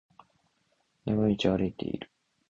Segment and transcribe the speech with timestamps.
[1.05, 2.09] 山道を歩いている。